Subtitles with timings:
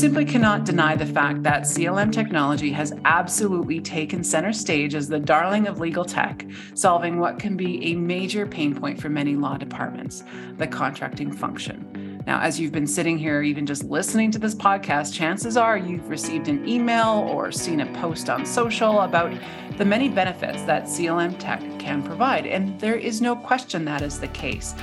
[0.00, 5.20] simply cannot deny the fact that CLM technology has absolutely taken center stage as the
[5.20, 9.58] darling of legal tech, solving what can be a major pain point for many law
[9.58, 10.24] departments
[10.56, 12.22] the contracting function.
[12.26, 16.08] Now, as you've been sitting here, even just listening to this podcast, chances are you've
[16.08, 19.38] received an email or seen a post on social about
[19.76, 22.46] the many benefits that CLM tech can provide.
[22.46, 24.74] And there is no question that is the case.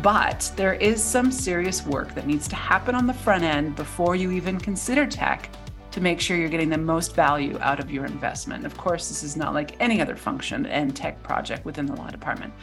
[0.00, 4.16] But there is some serious work that needs to happen on the front end before
[4.16, 5.50] you even consider tech
[5.90, 8.64] to make sure you're getting the most value out of your investment.
[8.64, 12.08] Of course, this is not like any other function and tech project within the law
[12.08, 12.54] department.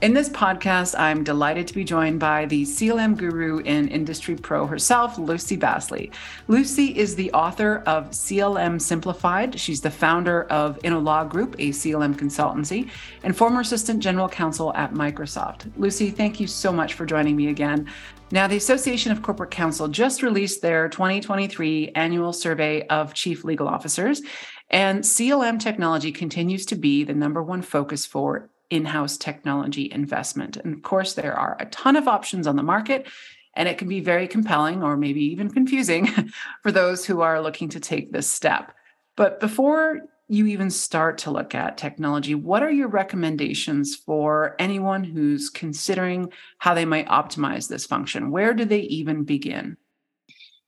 [0.00, 4.66] In this podcast, I'm delighted to be joined by the CLM guru and industry pro
[4.66, 6.10] herself, Lucy Bassli.
[6.46, 9.58] Lucy is the author of CLM Simplified.
[9.58, 12.90] She's the founder of InnoLaw Group, a CLM consultancy,
[13.22, 15.72] and former assistant general counsel at Microsoft.
[15.76, 17.88] Lucy, thank you so much for joining me again.
[18.30, 23.68] Now, the Association of Corporate Counsel just released their 2023 annual survey of chief legal
[23.68, 24.20] officers,
[24.68, 30.56] and CLM technology continues to be the number one focus for in house technology investment.
[30.56, 33.06] And of course, there are a ton of options on the market,
[33.54, 36.08] and it can be very compelling or maybe even confusing
[36.62, 38.72] for those who are looking to take this step.
[39.16, 45.04] But before you even start to look at technology, what are your recommendations for anyone
[45.04, 48.30] who's considering how they might optimize this function?
[48.30, 49.76] Where do they even begin?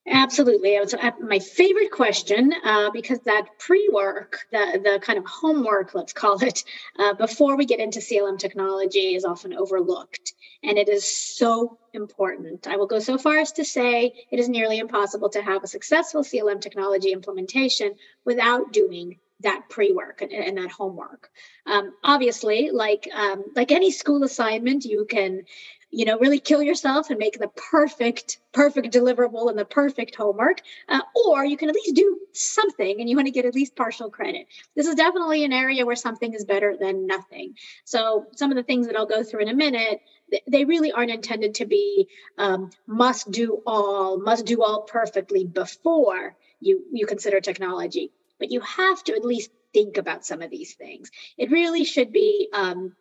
[0.08, 0.76] Absolutely.
[0.76, 6.12] Uh, my favorite question uh, because that pre work, the, the kind of homework, let's
[6.12, 6.62] call it,
[6.98, 10.34] uh, before we get into CLM technology is often overlooked.
[10.62, 12.68] And it is so important.
[12.68, 15.68] I will go so far as to say it is nearly impossible to have a
[15.68, 21.30] successful CLM technology implementation without doing that pre-work and, and that homework.
[21.66, 25.42] Um, obviously, like um, like any school assignment, you can
[25.90, 30.60] you know really kill yourself and make the perfect perfect deliverable and the perfect homework
[30.88, 33.76] uh, or you can at least do something and you want to get at least
[33.76, 34.46] partial credit.
[34.74, 37.54] This is definitely an area where something is better than nothing.
[37.84, 40.00] So some of the things that i'll go through in a minute
[40.48, 46.36] they really aren't intended to be um, must do all must do all perfectly before
[46.60, 50.74] you you consider technology but you have to at least think about some of these
[50.74, 51.10] things.
[51.36, 52.94] It really should be um,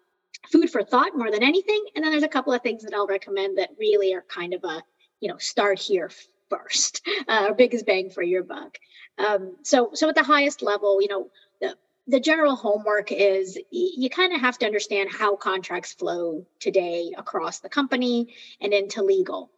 [0.52, 1.84] food for thought more than anything.
[1.96, 4.64] And then there's a couple of things that I'll recommend that really are kind of
[4.64, 4.84] a,
[5.20, 6.10] you know, start here
[6.50, 8.78] first, uh, biggest bang for your buck.
[9.18, 11.30] Um, so, so at the highest level, you know,
[11.62, 11.76] the,
[12.08, 17.60] the general homework is you kind of have to understand how contracts flow today across
[17.60, 19.52] the company and into legal.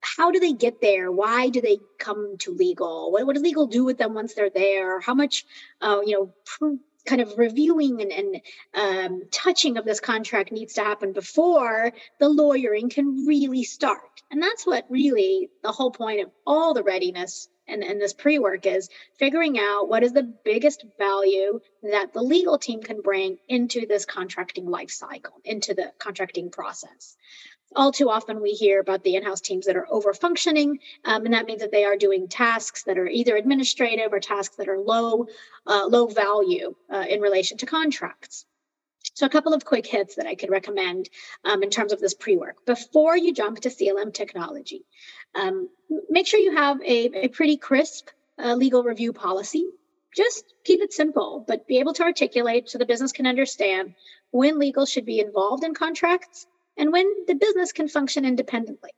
[0.00, 1.12] How do they get there?
[1.12, 3.12] Why do they come to legal?
[3.12, 5.00] What, what does legal do with them once they're there?
[5.00, 5.46] How much,
[5.80, 8.40] uh, you know, pr- kind of reviewing and, and
[8.74, 14.22] um, touching of this contract needs to happen before the lawyering can really start.
[14.30, 18.38] And that's what really the whole point of all the readiness and, and this pre
[18.38, 23.38] work is figuring out what is the biggest value that the legal team can bring
[23.48, 27.16] into this contracting life cycle, into the contracting process
[27.76, 31.34] all too often we hear about the in-house teams that are over functioning um, and
[31.34, 34.78] that means that they are doing tasks that are either administrative or tasks that are
[34.78, 35.26] low
[35.66, 38.44] uh, low value uh, in relation to contracts.
[39.14, 41.08] So a couple of quick hits that i could recommend
[41.44, 42.64] um, in terms of this pre-work.
[42.66, 44.84] Before you jump to clm technology
[45.34, 45.68] um,
[46.10, 49.66] make sure you have a, a pretty crisp uh, legal review policy.
[50.14, 53.94] Just keep it simple but be able to articulate so the business can understand
[54.30, 56.46] when legal should be involved in contracts
[56.76, 58.90] and when the business can function independently.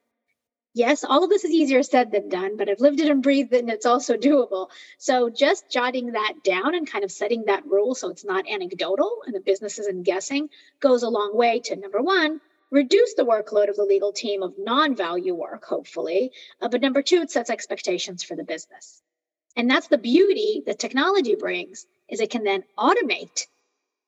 [0.77, 3.53] Yes, all of this is easier said than done, but I've lived it and breathed
[3.53, 4.71] it, and it's also doable.
[4.99, 9.23] So just jotting that down and kind of setting that rule so it's not anecdotal
[9.25, 10.49] and the business isn't guessing
[10.81, 12.41] goes a long way to number one,
[12.73, 16.33] reduce the workload of the legal team of non value work, hopefully.
[16.61, 19.01] Uh, but number two, it sets expectations for the business.
[19.57, 23.47] And that's the beauty that technology brings is it can then automate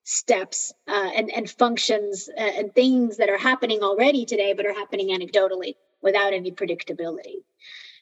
[0.09, 4.73] steps uh, and, and functions uh, and things that are happening already today, but are
[4.73, 7.43] happening anecdotally without any predictability.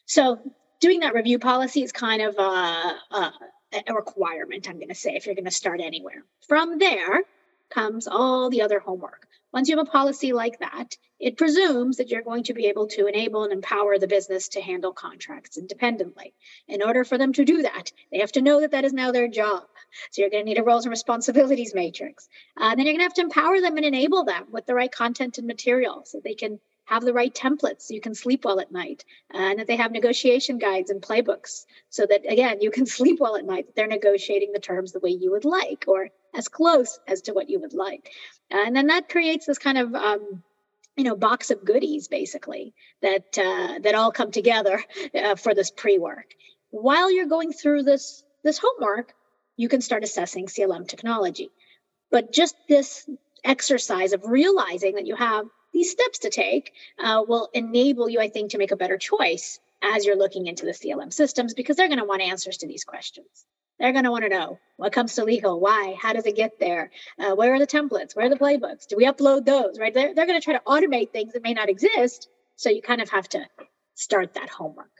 [0.04, 0.38] So
[0.80, 3.32] doing that review policy is kind of a, a,
[3.86, 6.24] a requirement, I'm going to say, if you're going to start anywhere.
[6.46, 7.22] From there
[7.70, 9.26] comes all the other homework.
[9.54, 12.88] Once you have a policy like that, it presumes that you're going to be able
[12.88, 16.34] to enable and empower the business to handle contracts independently.
[16.66, 19.12] In order for them to do that, they have to know that that is now
[19.12, 19.62] their job.
[20.10, 22.28] So you're going to need a roles and responsibilities matrix.
[22.56, 24.90] Uh, then you're going to have to empower them and enable them with the right
[24.90, 28.60] content and material so they can have the right templates so you can sleep well
[28.60, 32.86] at night and that they have negotiation guides and playbooks so that again you can
[32.98, 36.48] sleep well at night they're negotiating the terms the way you would like or as
[36.48, 38.10] close as to what you would like
[38.50, 40.42] and then that creates this kind of um,
[40.96, 44.82] you know box of goodies basically that uh, that all come together
[45.14, 46.34] uh, for this pre-work
[46.74, 49.14] while you're going through this this homework,
[49.56, 51.50] you can start assessing CLM technology.
[52.10, 53.08] But just this
[53.44, 58.28] exercise of realizing that you have these steps to take uh, will enable you, I
[58.28, 61.88] think, to make a better choice as you're looking into the CLM systems because they're
[61.88, 63.44] going to want answers to these questions.
[63.78, 66.60] They're going to want to know what comes to legal, why, how does it get
[66.60, 69.92] there, uh, where are the templates, where are the playbooks, do we upload those, right?
[69.92, 72.28] They're, they're going to try to automate things that may not exist.
[72.56, 73.44] So you kind of have to
[73.96, 74.90] start that homework.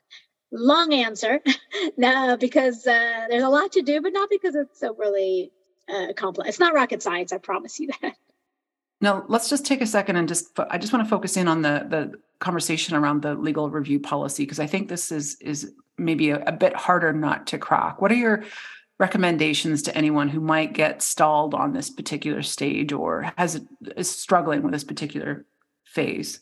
[0.51, 1.41] Long answer,
[1.97, 5.53] no, because uh, there's a lot to do, but not because it's so really
[5.89, 6.49] uh, complex.
[6.49, 8.17] It's not rocket science, I promise you that.
[9.01, 11.63] Now, let's just take a second and just I just want to focus in on
[11.63, 16.31] the the conversation around the legal review policy because I think this is is maybe
[16.31, 18.01] a, a bit harder not to crack.
[18.01, 18.45] What are your
[18.99, 23.61] recommendations to anyone who might get stalled on this particular stage or has
[23.97, 25.45] is struggling with this particular
[25.85, 26.41] phase?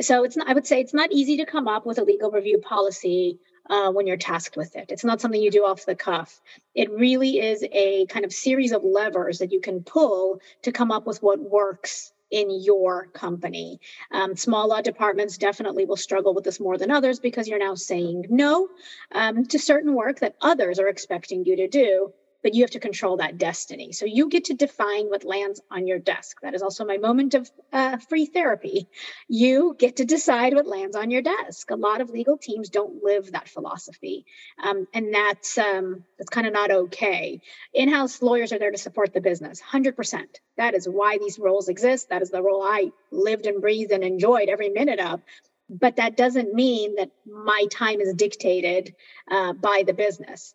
[0.00, 2.30] So it's not, I would say it's not easy to come up with a legal
[2.30, 3.38] review policy
[3.68, 4.86] uh, when you're tasked with it.
[4.90, 6.40] It's not something you do off the cuff.
[6.74, 10.90] It really is a kind of series of levers that you can pull to come
[10.90, 13.80] up with what works in your company.
[14.10, 17.74] Um, small law departments definitely will struggle with this more than others because you're now
[17.74, 18.68] saying no
[19.12, 22.12] um, to certain work that others are expecting you to do
[22.44, 23.92] but you have to control that destiny.
[23.92, 26.36] So you get to define what lands on your desk.
[26.42, 28.86] That is also my moment of uh, free therapy.
[29.28, 31.70] You get to decide what lands on your desk.
[31.70, 34.26] A lot of legal teams don't live that philosophy,
[34.62, 37.40] um, and that's um, that's kind of not okay.
[37.72, 40.40] In-house lawyers are there to support the business, hundred percent.
[40.58, 42.10] That is why these roles exist.
[42.10, 45.22] That is the role I lived and breathed and enjoyed every minute of
[45.70, 48.94] but that doesn't mean that my time is dictated
[49.30, 50.54] uh, by the business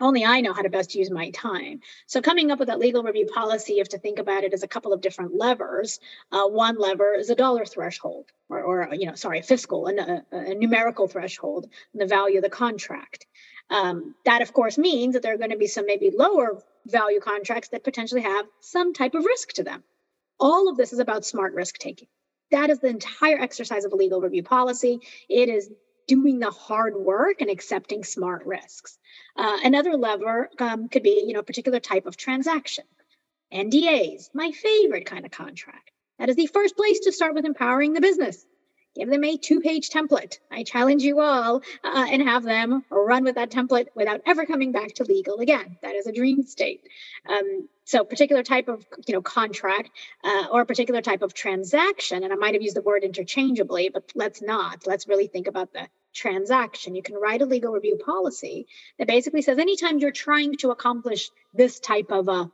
[0.00, 1.80] only I know how to best use my time.
[2.06, 4.62] So, coming up with that legal review policy, you have to think about it as
[4.62, 5.98] a couple of different levers.
[6.30, 10.54] Uh, one lever is a dollar threshold, or, or you know, sorry, fiscal, a, a
[10.54, 13.26] numerical threshold, the value of the contract.
[13.70, 17.20] Um, that, of course, means that there are going to be some maybe lower value
[17.20, 19.82] contracts that potentially have some type of risk to them.
[20.40, 22.08] All of this is about smart risk taking.
[22.50, 25.00] That is the entire exercise of a legal review policy.
[25.28, 25.70] It is
[26.08, 28.98] doing the hard work and accepting smart risks.
[29.36, 32.84] Uh, another lever um, could be, you know, a particular type of transaction.
[33.52, 35.92] NDAs, my favorite kind of contract.
[36.18, 38.44] That is the first place to start with empowering the business.
[38.98, 40.38] Give them a two page template.
[40.50, 44.72] I challenge you all uh, and have them run with that template without ever coming
[44.72, 45.78] back to legal again.
[45.82, 46.82] That is a dream state.
[47.28, 49.90] Um, so, particular type of you know contract
[50.24, 53.88] uh, or a particular type of transaction, and I might have used the word interchangeably,
[53.88, 54.84] but let's not.
[54.84, 55.88] Let's really think about the
[56.18, 56.94] transaction.
[56.94, 58.66] You can write a legal review policy
[58.98, 62.50] that basically says anytime you're trying to accomplish this type of a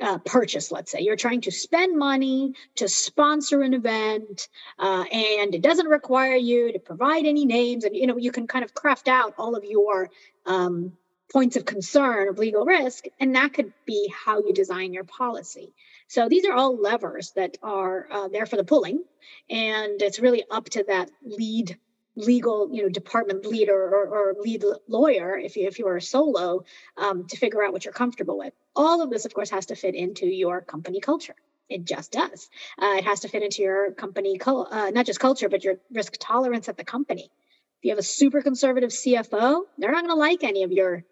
[0.00, 5.54] uh, purchase, let's say you're trying to spend money to sponsor an event, uh, and
[5.54, 8.74] it doesn't require you to provide any names, and you know you can kind of
[8.74, 10.10] craft out all of your
[10.46, 10.92] um,
[11.32, 15.74] points of concern of legal risk, and that could be how you design your policy.
[16.06, 19.02] So these are all levers that are uh, there for the pulling,
[19.50, 21.76] and it's really up to that lead
[22.18, 26.64] legal you know department leader or, or lead lawyer if you if you are solo
[26.96, 28.52] um, to figure out what you're comfortable with.
[28.74, 31.36] All of this of course has to fit into your company culture.
[31.68, 32.48] It just does.
[32.80, 36.14] Uh, it has to fit into your company uh, not just culture but your risk
[36.18, 37.30] tolerance at the company.
[37.78, 41.04] If you have a super conservative cfo they're not going to like any of your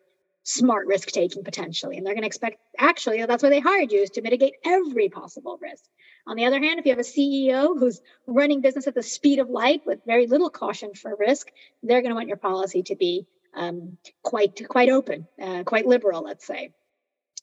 [0.47, 1.97] smart risk taking potentially.
[1.97, 5.09] And they're going to expect, actually, that's why they hired you is to mitigate every
[5.09, 5.83] possible risk.
[6.25, 9.41] On the other hand, if you have a CEO who's running business at the speed
[9.41, 11.49] of light with very little caution for risk,
[11.83, 13.27] they're going to want your policy to be
[13.57, 16.73] um, quite quite open, uh, quite liberal, let's say.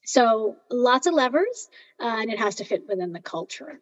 [0.06, 1.68] So lots of levers,
[2.00, 3.82] uh, and it has to fit within the culture.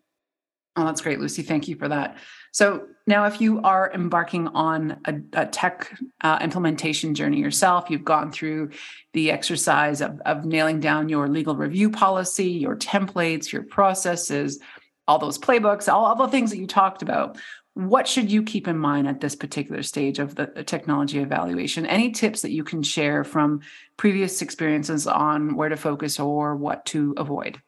[0.76, 1.42] Oh, that's great, Lucy.
[1.42, 2.18] Thank you for that.
[2.54, 8.06] So now, if you are embarking on a, a tech uh, implementation journey yourself, you've
[8.06, 8.72] gone through
[9.14, 14.60] the exercise of, of nailing down your legal review policy, your templates, your processes,
[15.08, 17.38] all those playbooks, all, all the things that you talked about.
[17.74, 21.86] What should you keep in mind at this particular stage of the, the technology evaluation?
[21.86, 23.62] Any tips that you can share from
[23.98, 27.62] previous experiences on where to focus or what to avoid?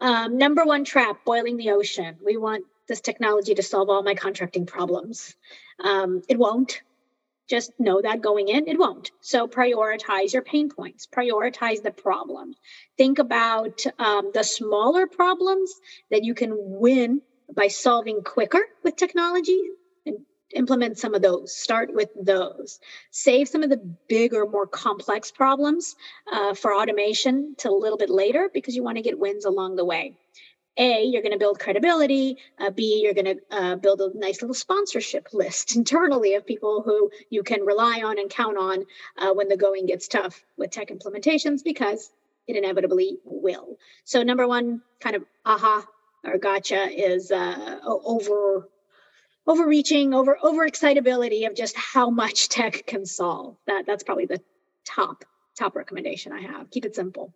[0.00, 2.16] Um, number one trap boiling the ocean.
[2.24, 5.34] We want this technology to solve all my contracting problems.
[5.82, 6.82] Um, it won't.
[7.48, 9.10] Just know that going in, it won't.
[9.20, 12.54] So prioritize your pain points, prioritize the problem.
[12.98, 15.72] Think about um, the smaller problems
[16.10, 19.58] that you can win by solving quicker with technology
[20.54, 23.76] implement some of those start with those save some of the
[24.08, 25.96] bigger more complex problems
[26.32, 29.76] uh, for automation to a little bit later because you want to get wins along
[29.76, 30.14] the way
[30.78, 32.38] A, you're going to build credibility.
[32.58, 36.82] Uh, B, you're going to uh, build a nice little sponsorship list internally of people
[36.82, 38.86] who you can rely on and count on
[39.16, 42.10] uh, when the going gets tough with tech implementations because
[42.46, 43.76] it inevitably will.
[44.04, 45.84] So, number one kind of aha
[46.24, 48.68] or gotcha is uh, over
[49.48, 53.56] overreaching, over overexcitability of just how much tech can solve.
[53.66, 54.40] That that's probably the
[54.86, 55.24] top
[55.58, 56.70] top recommendation I have.
[56.70, 57.34] Keep it simple.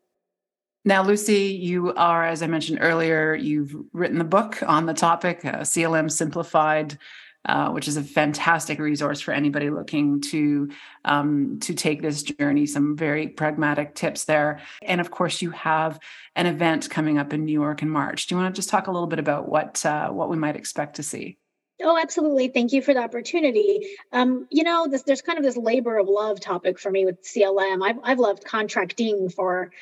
[0.85, 5.45] Now, Lucy, you are, as I mentioned earlier, you've written the book on the topic,
[5.45, 6.99] uh, CLM Simplified,
[7.45, 10.71] uh, which is a fantastic resource for anybody looking to
[11.05, 12.67] um, to take this journey.
[12.67, 15.99] Some very pragmatic tips there, and of course, you have
[16.37, 18.27] an event coming up in New York in March.
[18.27, 20.57] Do you want to just talk a little bit about what uh, what we might
[20.57, 21.39] expect to see?
[21.83, 22.49] Oh, absolutely.
[22.49, 23.97] Thank you for the opportunity.
[24.13, 27.23] Um, you know, this, there's kind of this labor of love topic for me with
[27.23, 27.85] CLM.
[27.85, 29.73] I've, I've loved contracting for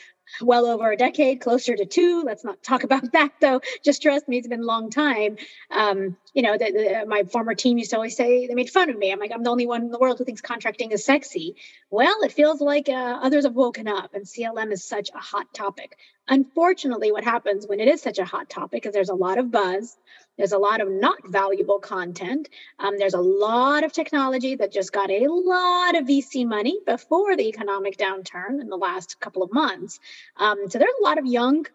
[0.41, 2.23] well over a decade, closer to two.
[2.25, 3.61] Let's not talk about that though.
[3.85, 5.37] Just trust me, it's been a long time.
[5.71, 8.91] Um, you know, the, the, my former team used to always say they made fun
[8.91, 9.13] of me.
[9.13, 11.57] I'm like, I'm the only one in the world who thinks contracting is sexy.
[11.91, 15.53] Well, it feels like uh, others have woken up, and CLM is such a hot
[15.53, 15.97] topic.
[16.31, 19.51] Unfortunately, what happens when it is such a hot topic is there's a lot of
[19.51, 19.97] buzz.
[20.39, 22.49] There's a lot of not valuable content.
[22.79, 27.37] Um, there's a lot of technology that just got a lot of VC money before
[27.37, 29.99] the economic downturn in the last couple of months.
[30.37, 31.67] Um, so there's a lot of young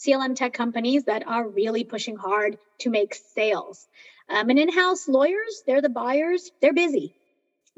[0.00, 3.86] CLM tech companies that are really pushing hard to make sales.
[4.28, 7.14] Um, and in house lawyers, they're the buyers, they're busy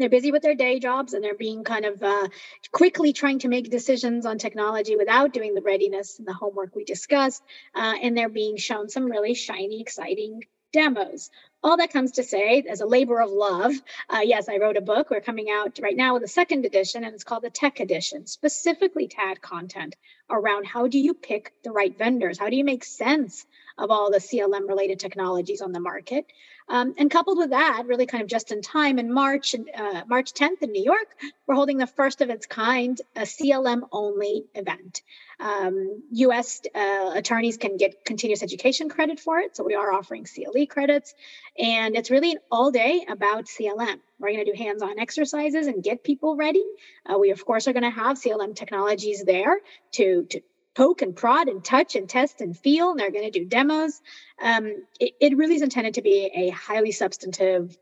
[0.03, 2.29] they're busy with their day jobs and they're being kind of uh,
[2.73, 6.85] quickly trying to make decisions on technology without doing the readiness and the homework we
[6.85, 7.43] discussed.
[7.75, 10.43] Uh, and they're being shown some really shiny, exciting
[10.73, 11.31] demos.
[11.65, 13.73] All that comes to say, as a labor of love,
[14.11, 15.11] uh, yes, I wrote a book.
[15.11, 18.27] We're coming out right now with a second edition, and it's called the Tech Edition,
[18.27, 19.95] specifically TAD content
[20.29, 22.39] around how do you pick the right vendors?
[22.39, 23.47] How do you make sense
[23.79, 26.27] of all the CLM related technologies on the market?
[26.69, 30.33] Um, and coupled with that, really kind of just in time, in March, uh, March
[30.33, 31.09] 10th in New York,
[31.47, 35.03] we're holding the first of its kind, a CLM only event.
[35.41, 39.57] Um, US uh, attorneys can get continuous education credit for it.
[39.57, 41.15] So we are offering CLE credits.
[41.59, 44.01] And it's really an all day about CLM.
[44.19, 46.65] We're going to do hands on exercises and get people ready.
[47.05, 49.61] Uh, we, of course, are going to have CLM technologies there
[49.93, 50.41] to, to
[50.75, 52.93] poke and prod and touch and test and feel.
[52.93, 54.01] And they're going to do demos.
[54.43, 57.77] Um, it, it, really is intended to be a highly substantive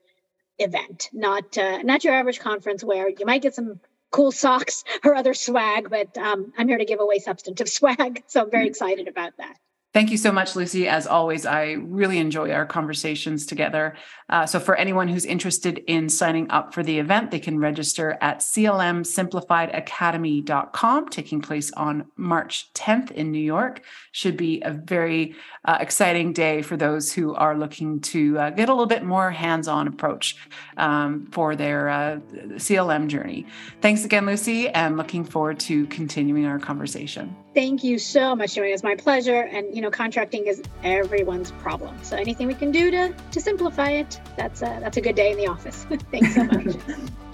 [0.59, 5.15] event, not uh, not your average conference where you might get some cool socks or
[5.15, 8.25] other swag, but um, I'm here to give away substantive swag.
[8.27, 8.71] So I'm very mm.
[8.71, 9.57] excited about that.
[9.93, 10.87] Thank you so much, Lucy.
[10.87, 13.97] As always, I really enjoy our conversations together.
[14.29, 18.17] Uh, so, for anyone who's interested in signing up for the event, they can register
[18.21, 23.83] at clmsimplifiedacademy.com, taking place on March 10th in New York.
[24.13, 28.69] Should be a very uh, exciting day for those who are looking to uh, get
[28.69, 30.37] a little bit more hands on approach
[30.77, 32.21] um, for their uh,
[32.55, 33.45] CLM journey.
[33.81, 37.35] Thanks again, Lucy, and looking forward to continuing our conversation.
[37.53, 38.71] Thank you so much, Joanne.
[38.71, 39.41] It's my pleasure.
[39.43, 41.97] And you know, contracting is everyone's problem.
[42.03, 45.33] So anything we can do to to simplify it, that's a that's a good day
[45.33, 45.85] in the office.
[46.11, 46.77] Thanks so much.